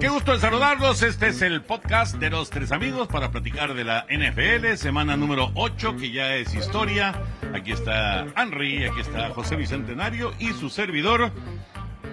[0.00, 1.02] Qué gusto en saludarlos.
[1.02, 5.50] Este es el podcast de los tres amigos para platicar de la NFL, semana número
[5.54, 7.22] 8, que ya es historia.
[7.54, 11.30] Aquí está Henry, aquí está José Bicentenario y su servidor.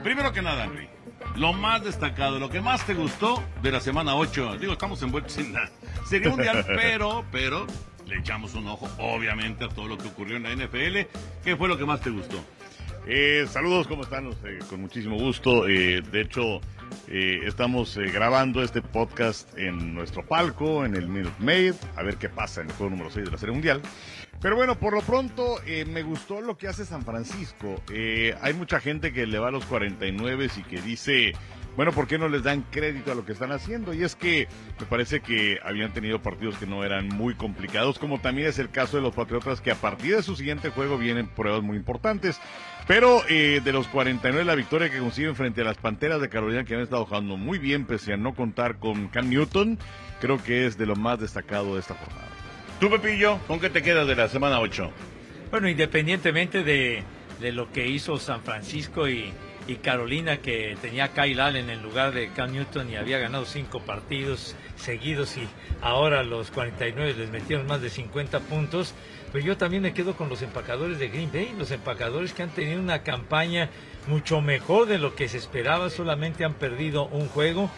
[0.04, 0.90] Primero que nada, Henry,
[1.38, 4.58] lo más destacado, lo que más te gustó de la semana 8.
[4.58, 5.70] Digo, estamos envueltos en la
[6.06, 7.66] Serie Mundial, pero, pero,
[8.06, 11.08] le echamos un ojo, obviamente, a todo lo que ocurrió en la NFL.
[11.42, 12.38] ¿Qué fue lo que más te gustó?
[13.10, 14.28] Eh, saludos, ¿cómo están?
[14.44, 15.66] Eh, con muchísimo gusto.
[15.70, 16.60] Eh, de hecho,
[17.08, 22.18] eh, estamos eh, grabando este podcast en nuestro palco, en el Minute Maid, a ver
[22.18, 23.82] qué pasa en el juego número 6 de la Serie Mundial.
[24.42, 27.82] Pero bueno, por lo pronto eh, me gustó lo que hace San Francisco.
[28.42, 31.34] Hay mucha gente que le va a los 49 y que dice,
[31.78, 33.94] bueno, ¿por qué no les dan crédito a lo que están haciendo?
[33.94, 34.48] Y es que
[34.80, 38.72] me parece que habían tenido partidos que no eran muy complicados, como también es el
[38.72, 42.42] caso de los Patriotas, que a partir de su siguiente juego vienen pruebas muy importantes.
[42.88, 46.64] Pero eh, de los 49, la victoria que consiguen frente a las Panteras de Carolina,
[46.64, 49.78] que han estado jugando muy bien, pese a no contar con Cam Newton,
[50.22, 52.30] creo que es de lo más destacado de esta jornada.
[52.80, 54.90] Tú, Pepillo, ¿con qué te quedas de la semana 8?
[55.52, 57.04] Bueno, independientemente de,
[57.42, 59.34] de lo que hizo San Francisco y,
[59.68, 63.46] y Carolina, que tenía a Kyle Allen en lugar de Cam Newton y había ganado
[63.46, 65.48] cinco partidos seguidos y
[65.82, 68.94] ahora los 49 les metieron más de 50 puntos,
[69.32, 72.50] pero yo también me quedo con los empacadores de Green Bay, los empacadores que han
[72.50, 73.70] tenido una campaña
[74.08, 77.70] mucho mejor de lo que se esperaba, solamente han perdido un juego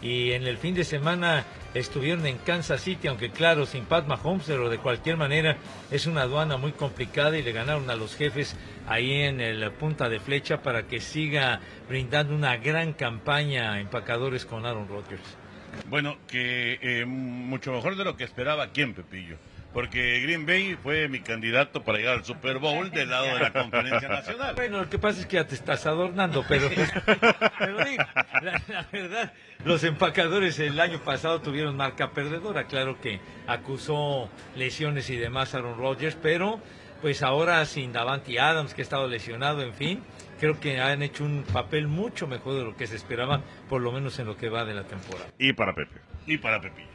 [0.00, 1.44] y en el fin de semana
[1.74, 5.56] estuvieron en Kansas City, aunque claro, sin Pat Mahomes, pero de cualquier manera
[5.90, 10.08] es una aduana muy complicada y le ganaron a los jefes ahí en el punta
[10.08, 15.36] de flecha para que siga brindando una gran campaña a empacadores con Aaron Rodgers.
[15.88, 19.36] Bueno, que eh, mucho mejor de lo que esperaba quién, Pepillo.
[19.72, 23.52] Porque Green Bay fue mi candidato para llegar al Super Bowl del lado de la
[23.52, 24.54] Conferencia Nacional.
[24.54, 26.68] Bueno, lo que pasa es que ya te estás adornando, pero,
[27.58, 28.02] pero digo,
[28.42, 29.32] la, la verdad,
[29.64, 32.64] los empacadores el año pasado tuvieron marca perdedora.
[32.64, 36.60] Claro que acusó lesiones y demás a Aaron Rodgers, pero
[37.00, 40.02] pues ahora sin Davante Adams, que ha estado lesionado, en fin,
[40.40, 43.92] creo que han hecho un papel mucho mejor de lo que se esperaba, por lo
[43.92, 45.30] menos en lo que va de la temporada.
[45.38, 46.00] Y para Pepe.
[46.26, 46.88] Y para Pepillo.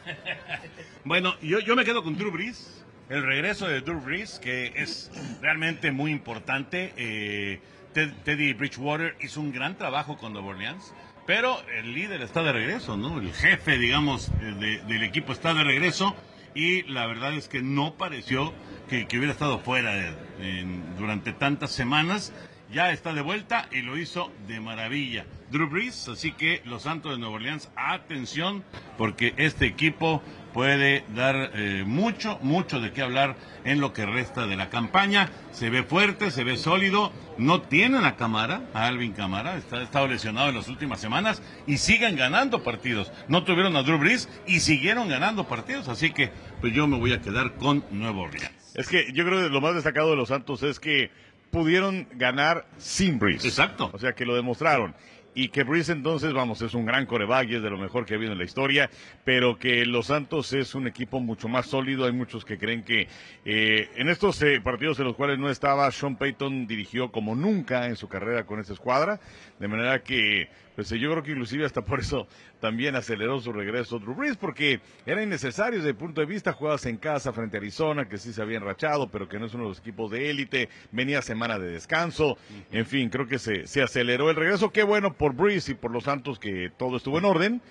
[1.04, 2.84] Bueno, yo, yo me quedo con Drew Brees.
[3.08, 6.92] El regreso de Drew Brees, que es realmente muy importante.
[6.96, 7.60] Eh,
[7.92, 10.94] Ted- Teddy Bridgewater hizo un gran trabajo con Nueva Orleans.
[11.26, 13.20] Pero el líder está de regreso, ¿no?
[13.20, 16.14] El jefe, digamos, eh, de- del equipo está de regreso.
[16.54, 18.52] Y la verdad es que no pareció
[18.88, 20.66] que, hubiera estado fuera de-
[20.98, 22.32] durante tantas semanas.
[22.72, 25.26] Ya está de vuelta y lo hizo de maravilla.
[25.50, 28.62] Drew Brees, así que los Santos de Nueva Orleans, atención,
[28.96, 34.46] porque este equipo puede dar eh, mucho, mucho de qué hablar en lo que resta
[34.46, 35.30] de la campaña.
[35.52, 37.12] Se ve fuerte, se ve sólido.
[37.38, 41.78] No tienen a Camara, a Alvin Camara, está estado lesionado en las últimas semanas y
[41.78, 43.10] siguen ganando partidos.
[43.28, 46.30] No tuvieron a Drew Brees y siguieron ganando partidos, así que
[46.60, 48.50] pues yo me voy a quedar con Nueva Orleans.
[48.74, 51.10] Es que yo creo que lo más destacado de los Santos es que
[51.50, 53.46] pudieron ganar sin Breeze.
[53.46, 53.90] Exacto.
[53.92, 54.94] O sea, que lo demostraron.
[55.34, 58.14] Y que Breeze entonces, vamos, es un gran coreback y es de lo mejor que
[58.14, 58.90] ha habido en la historia,
[59.24, 62.04] pero que Los Santos es un equipo mucho más sólido.
[62.04, 63.06] Hay muchos que creen que
[63.44, 67.86] eh, en estos eh, partidos en los cuales no estaba, Sean Payton dirigió como nunca
[67.86, 69.20] en su carrera con esa escuadra,
[69.60, 72.26] de manera que, pues yo creo que inclusive hasta por eso
[72.60, 76.86] también aceleró su regreso Drew Brees, porque era innecesario desde el punto de vista, jugabas
[76.86, 79.64] en casa frente a Arizona, que sí se había enrachado, pero que no es uno
[79.64, 82.36] de los equipos de élite, venía semana de descanso,
[82.72, 85.90] en fin, creo que se, se aceleró el regreso, qué bueno por Brees y por
[85.90, 87.62] los Santos que todo estuvo en orden,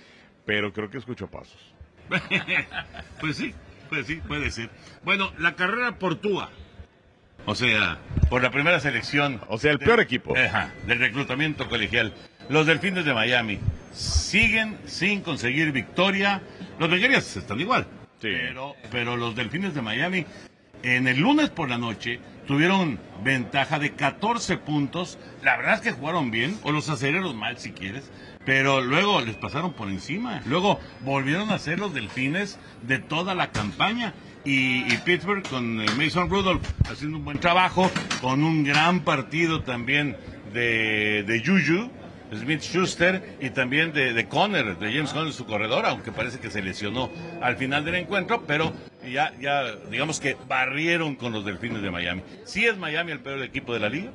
[0.45, 1.73] pero creo que escuchó pasos.
[3.19, 3.55] pues sí,
[3.89, 4.69] pues sí, puede ser.
[5.03, 6.51] Bueno, la carrera por Tua.
[7.47, 7.97] O sea,
[8.29, 9.41] por la primera selección.
[9.47, 10.37] O sea, el peor equipo.
[10.37, 12.13] Ajá, del reclutamiento colegial.
[12.49, 13.57] Los Delfines de Miami
[13.93, 16.43] siguen sin conseguir victoria.
[16.77, 17.87] Los Bengalíes están igual.
[18.21, 20.23] Pero, pero los Delfines de Miami
[20.83, 22.19] en el lunes por la noche
[22.49, 25.19] tuvieron ventaja de 14 puntos.
[25.43, 28.09] La verdad es que jugaron bien, o los acereros mal si quieres,
[28.43, 30.41] pero luego les pasaron por encima.
[30.47, 34.15] Luego volvieron a ser los Delfines de toda la campaña.
[34.45, 40.17] Y, Pittsburgh con eh, Mason Rudolph haciendo un buen trabajo, con un gran partido también
[40.51, 41.91] de, de Juju.
[42.31, 46.51] Smith Schuster y también de, de Conner, de James Conner, su corredor, aunque parece que
[46.51, 47.09] se lesionó
[47.41, 48.71] al final del encuentro, pero
[49.07, 52.21] ya, ya digamos que barrieron con los Delfines de Miami.
[52.45, 54.11] ¿Sí es Miami el peor equipo de la liga?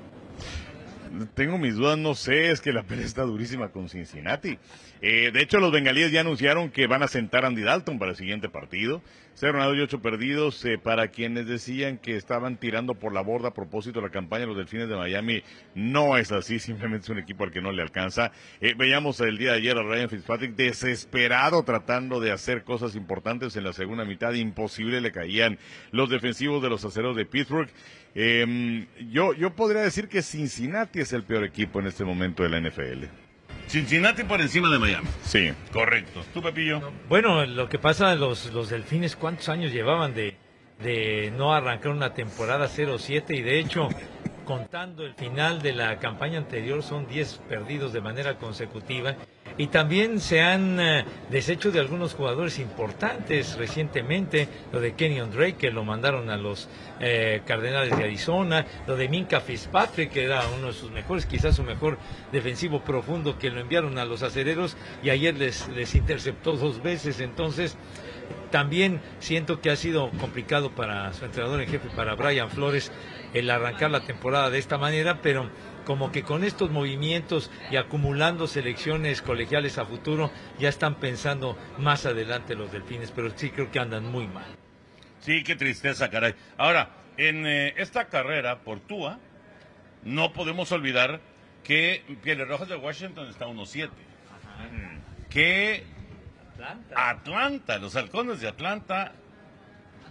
[1.34, 4.58] Tengo mis dudas, no sé, es que la pelea está durísima con Cincinnati.
[5.00, 8.12] Eh, de hecho, los bengalíes ya anunciaron que van a sentar a Andy Dalton para
[8.12, 9.02] el siguiente partido.
[9.34, 10.64] Cero ganados y ocho perdidos.
[10.64, 14.42] Eh, para quienes decían que estaban tirando por la borda a propósito de la campaña
[14.42, 15.42] de los Delfines de Miami,
[15.74, 16.58] no es así.
[16.60, 18.32] Simplemente es un equipo al que no le alcanza.
[18.60, 23.56] Eh, veíamos el día de ayer a Ryan Fitzpatrick desesperado tratando de hacer cosas importantes
[23.56, 24.32] en la segunda mitad.
[24.32, 25.58] Imposible le caían
[25.90, 27.68] los defensivos de los aceros de Pittsburgh.
[28.14, 32.48] Eh, yo, yo podría decir que Cincinnati es el peor equipo en este momento de
[32.48, 33.04] la NFL.
[33.66, 35.08] Cincinnati por encima de Miami.
[35.24, 35.50] Sí.
[35.72, 36.22] Correcto.
[36.32, 36.92] ¿Tú, Pepillo?
[37.08, 40.36] Bueno, lo que pasa, los, los delfines, ¿cuántos años llevaban de,
[40.82, 43.36] de no arrancar una temporada 0-7?
[43.36, 43.88] Y de hecho,
[44.44, 49.16] contando el final de la campaña anterior, son 10 perdidos de manera consecutiva.
[49.56, 55.54] Y también se han eh, deshecho de algunos jugadores importantes recientemente, lo de Kenyon Drake,
[55.54, 56.68] que lo mandaron a los
[56.98, 61.54] eh, Cardenales de Arizona, lo de Minka Fitzpatrick, que era uno de sus mejores, quizás
[61.54, 61.98] su mejor
[62.32, 67.20] defensivo profundo, que lo enviaron a los acereros y ayer les, les interceptó dos veces.
[67.20, 67.76] Entonces,
[68.50, 72.90] también siento que ha sido complicado para su entrenador en jefe, para Brian Flores,
[73.32, 75.50] el arrancar la temporada de esta manera, pero
[75.84, 82.06] como que con estos movimientos y acumulando selecciones colegiales a futuro, ya están pensando más
[82.06, 84.46] adelante los delfines, pero sí creo que andan muy mal.
[85.20, 86.34] Sí, qué tristeza, caray.
[86.58, 89.18] Ahora, en eh, esta carrera por Tua,
[90.02, 91.20] no podemos olvidar
[91.62, 93.90] que Pieles Rojas de Washington está 1-7.
[95.30, 95.84] Que
[96.52, 97.10] Atlanta.
[97.10, 99.12] Atlanta, los halcones de Atlanta,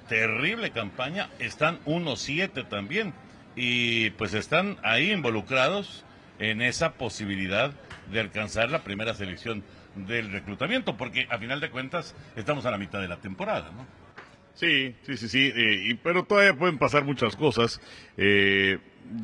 [0.09, 3.13] terrible campaña, están 1-7 también.
[3.55, 6.05] Y pues están ahí involucrados
[6.39, 7.73] en esa posibilidad
[8.11, 9.63] de alcanzar la primera selección
[9.95, 13.85] del reclutamiento, porque a final de cuentas estamos a la mitad de la temporada, ¿no?
[14.55, 17.81] Sí, sí, sí, sí, eh, y, pero todavía pueden pasar muchas cosas.
[18.17, 18.77] Eh,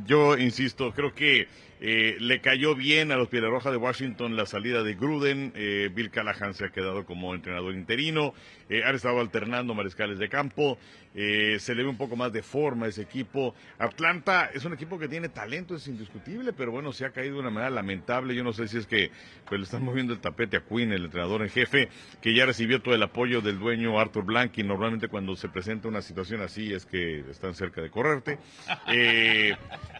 [0.05, 1.47] yo insisto, creo que
[1.81, 5.54] eh, le cayó bien a los Roja de Washington la salida de Gruden.
[5.56, 8.33] Eh, Bill Callahan se ha quedado como entrenador interino.
[8.69, 10.77] Eh, han estado alternando mariscales de campo.
[11.16, 13.56] Eh, se le ve un poco más de forma a ese equipo.
[13.80, 17.42] Atlanta es un equipo que tiene talento, es indiscutible, pero bueno, se ha caído de
[17.42, 18.35] una manera lamentable.
[18.35, 19.11] Yo no sé si es que
[19.47, 21.89] pues, le están moviendo el tapete a Quinn, el entrenador en jefe,
[22.21, 25.87] que ya recibió todo el apoyo del dueño Arthur Blank y normalmente cuando se presenta
[25.87, 28.37] una situación así es que están cerca de correrte.
[28.92, 29.56] Eh,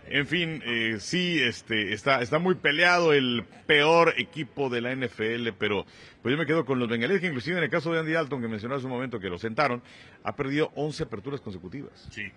[0.08, 5.50] en fin, eh, sí, este, está, está muy peleado el peor equipo de la NFL,
[5.60, 5.86] pero
[6.22, 8.42] pues yo me quedo con los bengalíes, que inclusive en el caso de Andy Dalton,
[8.42, 9.84] que mencionó hace un momento que lo sentaron,
[10.24, 12.08] ha perdido 11 aperturas consecutivas.
[12.12, 12.32] Sí,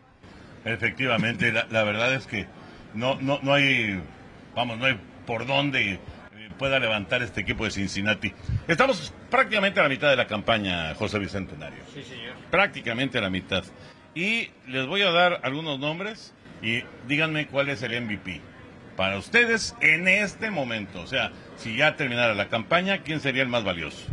[0.65, 2.47] efectivamente, la, la verdad es que
[2.95, 4.01] no, no, no hay,
[4.55, 5.99] vamos, no hay por dónde eh,
[6.59, 8.33] pueda levantar este equipo de Cincinnati.
[8.69, 11.83] Estamos prácticamente a la mitad de la campaña, José Bicentenario.
[11.95, 12.35] Sí, señor.
[12.51, 13.65] Prácticamente a la mitad.
[14.15, 18.41] Y les voy a dar algunos nombres y díganme cuál es el MVP.
[18.97, 23.49] Para ustedes en este momento, o sea, si ya terminara la campaña, ¿quién sería el
[23.49, 24.07] más valioso?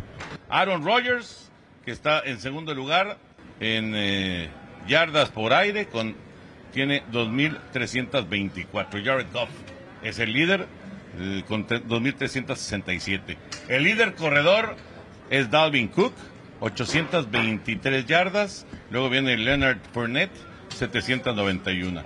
[0.48, 1.52] Aaron Rodgers,
[1.84, 3.18] que está en segundo lugar
[3.60, 4.48] en eh,
[4.88, 6.14] yardas por aire, con
[6.72, 9.04] tiene 2.324.
[9.04, 9.50] Jared Goff
[10.02, 10.66] es el líder
[11.18, 13.36] eh, con tre- 2.367.
[13.68, 14.76] El líder corredor
[15.30, 16.14] es Dalvin Cook,
[16.60, 18.66] 823 yardas.
[18.90, 20.32] Luego viene Leonard Fournette,
[20.76, 22.02] 791.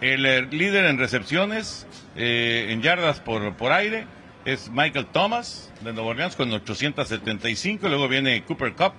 [0.00, 1.86] El eh, líder en recepciones,
[2.16, 4.06] en yardas por, por aire,
[4.44, 7.88] es Michael Thomas de Nueva Orleans con 875.
[7.88, 8.92] Luego viene Cooper Cup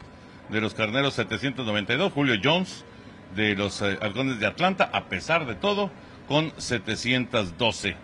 [0.51, 2.12] de los Carneros 792.
[2.12, 2.86] Julio Jones
[3.36, 5.91] de los eh, Halcones de Atlanta, a pesar de todo,
[6.27, 7.96] con 712.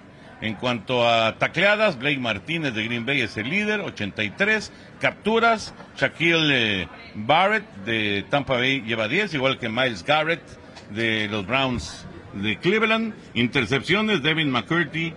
[0.42, 4.72] En cuanto a tacleadas, Blake Martínez de Green Bay es el líder, 83.
[5.00, 10.44] Capturas, Shaquille eh, Barrett de Tampa Bay lleva 10, igual que Miles Garrett
[10.92, 13.14] de los Browns de Cleveland.
[13.34, 15.14] Intercepciones, Devin McCurdy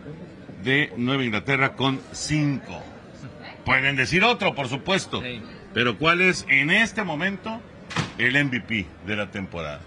[0.63, 2.83] de Nueva Inglaterra con 5.
[3.65, 5.23] Pueden decir otro, por supuesto.
[5.75, 7.61] Pero ¿cuál es en este momento
[8.19, 9.81] el MVP de la temporada?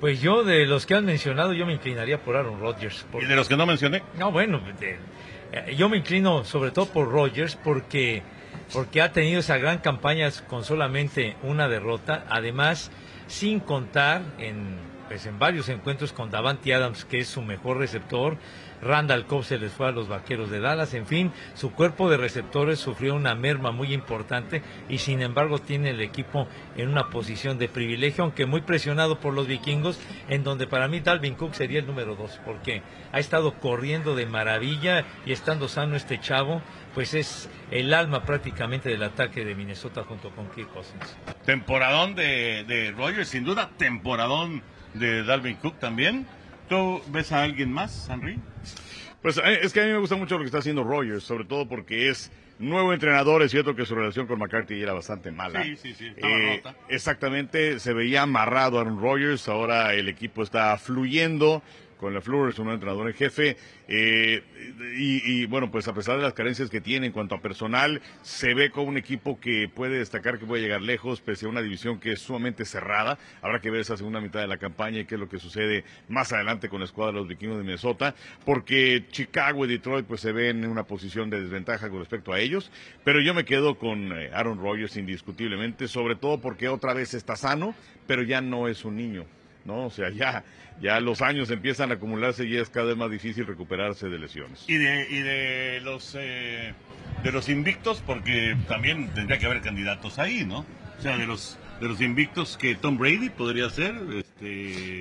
[0.00, 3.04] Pues yo, de los que han mencionado, yo me inclinaría por Aaron Rodgers.
[3.20, 4.02] ¿Y de los que no mencioné?
[4.18, 4.98] No, bueno, de-
[5.52, 8.22] eh, yo me inclino sobre todo por Rodgers porque,
[8.72, 12.92] porque ha tenido esa gran campaña con solamente una derrota, además
[13.26, 14.76] sin contar en,
[15.08, 18.36] pues, en varios encuentros con Davante Adams, que es su mejor receptor.
[18.82, 20.94] Randall Cobb se les fue a los vaqueros de Dallas.
[20.94, 25.90] En fin, su cuerpo de receptores sufrió una merma muy importante y sin embargo tiene
[25.90, 30.66] el equipo en una posición de privilegio, aunque muy presionado por los vikingos, en donde
[30.66, 32.82] para mí Dalvin Cook sería el número dos, porque
[33.12, 36.62] ha estado corriendo de maravilla y estando sano este chavo,
[36.94, 41.16] pues es el alma prácticamente del ataque de Minnesota junto con Kirk Cousins.
[41.44, 43.70] Temporadón de, de Rogers, sin duda.
[43.76, 44.62] Temporadón
[44.94, 46.26] de Dalvin Cook también.
[46.68, 48.38] ¿Tú ves a alguien más, Henry?
[49.22, 51.44] Pues eh, es que a mí me gusta mucho lo que está haciendo Rogers, sobre
[51.44, 53.42] todo porque es nuevo entrenador.
[53.42, 55.64] Es cierto que su relación con McCarthy era bastante mala.
[55.64, 56.76] Sí, sí, sí, estaba Eh, rota.
[56.88, 59.48] exactamente, se veía amarrado Aaron Rodgers.
[59.48, 61.62] Ahora el equipo está fluyendo
[61.98, 63.56] con la Flores, un entrenador en jefe.
[63.88, 64.42] eh,
[64.96, 68.00] y, y, bueno, pues a pesar de las carencias que tiene en cuanto a personal,
[68.22, 71.62] se ve como un equipo que puede destacar que puede llegar lejos, pese a una
[71.62, 73.18] división que es sumamente cerrada.
[73.42, 75.84] Habrá que ver esa segunda mitad de la campaña y qué es lo que sucede
[76.08, 78.14] más adelante con la escuadra de los vikingos de Minnesota,
[78.44, 82.40] porque Chicago y Detroit pues se ven en una posición de desventaja con respecto a
[82.40, 82.70] ellos.
[83.04, 87.36] Pero yo me quedo con eh, Aaron Rodgers indiscutiblemente, sobre todo porque otra vez está
[87.36, 87.74] sano,
[88.06, 89.26] pero ya no es un niño.
[89.68, 89.86] ¿No?
[89.86, 90.42] O sea, ya,
[90.80, 94.64] ya los años empiezan a acumularse y es cada vez más difícil recuperarse de lesiones.
[94.66, 96.74] Y de, y de los eh,
[97.22, 100.64] de los invictos, porque también tendría que haber candidatos ahí, ¿no?
[100.98, 105.00] O sea, de los de los invictos que Tom Brady podría ser, este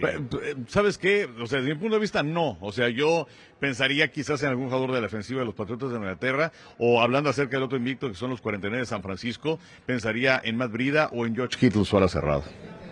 [0.67, 1.27] ¿Sabes qué?
[1.39, 2.57] O sea, desde mi punto de vista, no.
[2.61, 3.27] O sea, yo
[3.59, 7.29] pensaría quizás en algún jugador de la ofensiva de los Patriotas de Inglaterra, o hablando
[7.31, 11.09] acerca del otro invicto, que son los 49 de San Francisco, pensaría en Matt Brida
[11.13, 12.43] o en George Kittle, su ala cerrada.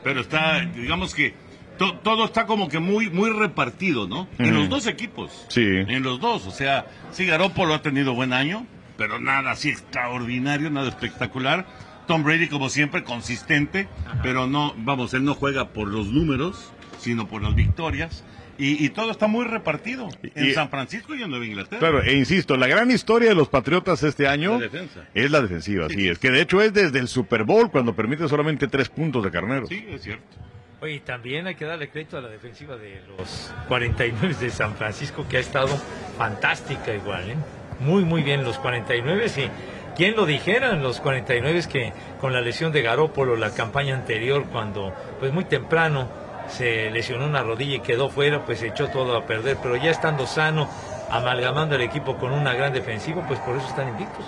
[0.04, 1.34] pero está, digamos que
[1.78, 4.28] to- todo está como que muy muy repartido, ¿no?
[4.38, 5.46] En los dos equipos.
[5.50, 5.62] Sí.
[5.66, 8.66] En los dos, o sea, sí Garoppolo ha tenido buen año,
[8.98, 11.66] pero nada así extraordinario, nada espectacular.
[12.08, 13.88] Tom Brady como siempre consistente,
[14.22, 18.24] pero no, vamos, él no juega por los números, sino por las victorias.
[18.58, 21.80] Y, y todo está muy repartido en Y- San Francisco y en Nueva Inglaterra.
[21.80, 24.68] Claro, e insisto, la gran historia de los Patriotas este año La
[25.14, 28.30] es la defensiva, sí, es que de hecho es desde el Super Bowl cuando permite
[28.30, 29.68] solamente tres puntos de carneros.
[29.68, 30.38] Sí, es cierto.
[30.82, 35.26] Oye, también hay que darle crédito a la defensiva de los 49 de San Francisco,
[35.28, 35.70] que ha estado
[36.18, 37.36] fantástica igual, ¿eh?
[37.80, 39.50] Muy, muy bien los 49 y
[39.96, 44.94] quién lo dijera, los 49 que con la lesión de Garópolo la campaña anterior, cuando
[45.20, 46.08] pues muy temprano
[46.48, 50.28] se lesionó una rodilla y quedó fuera, pues echó todo a perder, pero ya estando
[50.28, 50.70] sano,
[51.10, 54.26] amalgamando el equipo con una gran defensiva, pues por eso están invictos.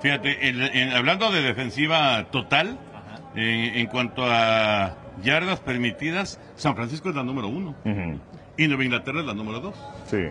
[0.00, 2.76] Fíjate, en- en- hablando de defensiva total,
[3.36, 7.74] eh, en cuanto a yardas permitidas, San Francisco es la número uno
[8.56, 9.74] y Nueva Inglaterra es la número dos.
[10.10, 10.26] Sí.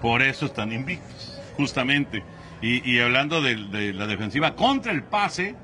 [0.00, 2.22] Por eso están invictos, justamente.
[2.62, 5.54] Y, y hablando de, de la defensiva contra el pase,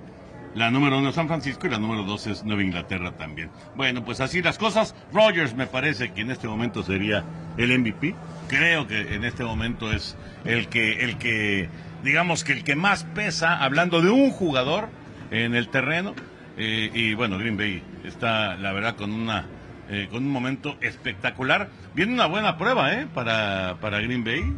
[0.54, 3.50] la número uno es San Francisco y la número dos es Nueva Inglaterra también.
[3.75, 4.95] Bueno, pues así las cosas.
[5.12, 7.25] Rogers me parece que en este momento sería
[7.59, 8.14] el MVP.
[8.49, 10.16] Creo que en este momento es
[10.47, 11.68] el que, el que,
[12.02, 14.88] digamos que el que más pesa, hablando de un jugador
[15.30, 16.14] en el terreno.
[16.57, 19.47] Eh, y bueno, Green Bay está, la verdad, con una
[19.89, 21.69] eh, con un momento espectacular.
[21.95, 23.07] Viene una buena prueba, ¿eh?
[23.15, 24.53] Para, para Green Bay,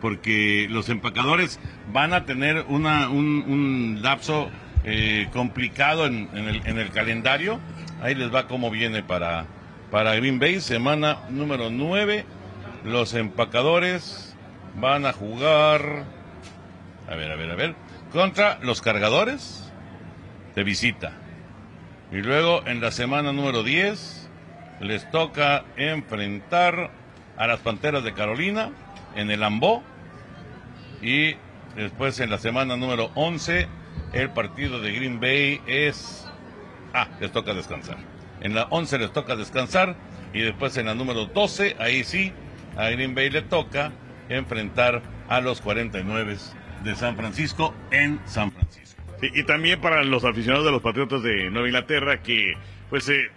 [0.00, 1.58] porque los empacadores
[1.92, 4.50] van a tener una, un, lapso
[4.84, 7.58] eh, complicado en, en el, en el calendario.
[8.00, 9.46] Ahí les va cómo viene para,
[9.90, 12.24] para Green Bay, semana número 9.
[12.84, 14.36] Los empacadores
[14.76, 16.04] van a jugar,
[17.10, 17.74] a ver, a ver, a ver,
[18.12, 19.72] contra los cargadores
[20.54, 21.21] de visita.
[22.12, 24.28] Y luego en la semana número 10
[24.80, 26.90] les toca enfrentar
[27.38, 28.70] a las Panteras de Carolina
[29.16, 29.82] en el Ambó.
[31.00, 31.36] Y
[31.74, 33.66] después en la semana número 11
[34.12, 36.28] el partido de Green Bay es...
[36.92, 37.96] Ah, les toca descansar.
[38.42, 39.96] En la 11 les toca descansar
[40.34, 42.32] y después en la número 12, ahí sí,
[42.76, 43.92] a Green Bay le toca
[44.28, 46.36] enfrentar a los 49
[46.84, 48.81] de San Francisco en San Francisco.
[49.22, 52.54] Y también para los aficionados de los Patriotas de Nueva Inglaterra que
[52.90, 53.30] pues eh,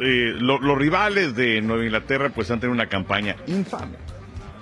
[0.00, 3.96] eh, lo- los rivales de Nueva Inglaterra pues han tenido una campaña infame.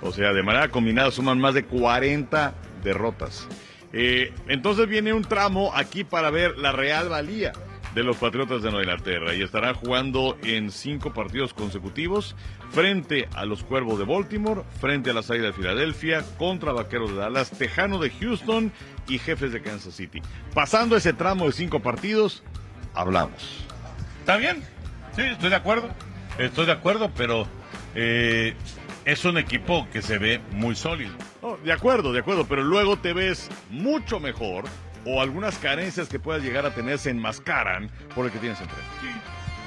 [0.01, 2.53] O sea, de manera combinada suman más de 40
[2.83, 3.47] derrotas.
[3.91, 7.51] Eh, entonces viene un tramo aquí para ver la real valía
[7.95, 12.35] de los Patriotas de Nueva Inglaterra y estarán jugando en cinco partidos consecutivos
[12.71, 17.17] frente a los Cuervos de Baltimore, frente a las Águilas de Filadelfia, contra Vaqueros de
[17.17, 18.71] Dallas, Tejano de Houston
[19.07, 20.21] y Jefes de Kansas City.
[20.53, 22.43] Pasando ese tramo de cinco partidos,
[22.93, 23.65] hablamos.
[24.19, 24.63] ¿Está bien?
[25.15, 25.89] Sí, estoy de acuerdo.
[26.37, 27.47] Estoy de acuerdo, pero
[27.95, 28.53] eh,
[29.05, 31.13] es un equipo que se ve muy sólido.
[31.63, 34.65] De acuerdo, de acuerdo, pero luego te ves mucho mejor
[35.05, 38.85] o algunas carencias que puedas llegar a tener se enmascaran por el que tienes enfrente.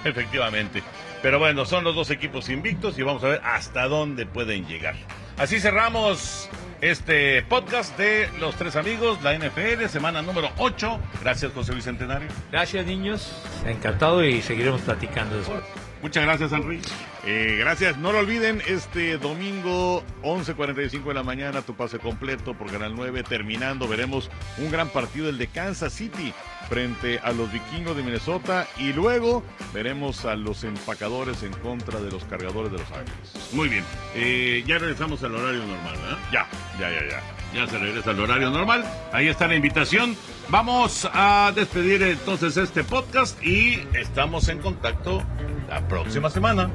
[0.05, 0.83] Efectivamente.
[1.23, 4.95] Pero bueno, son los dos equipos invictos y vamos a ver hasta dónde pueden llegar.
[5.39, 6.49] Así cerramos
[6.81, 10.99] este podcast de los tres amigos, la NFL, semana número 8.
[11.23, 12.29] Gracias, José Luis Centenario.
[12.51, 13.33] Gracias, niños.
[13.65, 15.63] Encantado y seguiremos platicando después.
[16.03, 16.81] Muchas gracias, Henry.
[17.25, 22.71] Eh, gracias, no lo olviden, este domingo 11.45 de la mañana, tu pase completo por
[22.73, 24.29] Canal 9, terminando, veremos
[24.59, 26.35] un gran partido, el de Kansas City,
[26.69, 32.11] frente a los vikingos de Minnesota, y luego veremos a los empacadores en contra de
[32.11, 33.53] los cargadores de Los Ángeles.
[33.53, 33.85] Muy bien.
[34.17, 36.19] Eh, ya regresamos al horario normal, ¿verdad?
[36.33, 36.49] Ya,
[36.81, 37.42] ya, ya, ya.
[37.55, 38.83] Ya se regresa al horario normal.
[39.13, 40.17] Ahí está la invitación.
[40.49, 45.23] Vamos a despedir entonces este podcast y estamos en contacto
[45.69, 46.71] la próxima semana.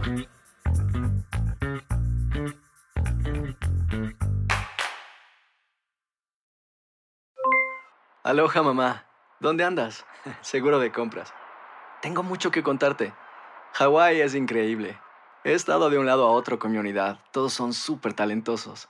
[8.24, 9.06] Aloha mamá,
[9.40, 10.06] ¿dónde andas?
[10.42, 11.34] Seguro de compras.
[12.02, 13.14] Tengo mucho que contarte.
[13.74, 15.00] Hawái es increíble.
[15.44, 17.20] He estado de un lado a otro con mi unidad.
[17.32, 18.90] Todos son súper talentosos.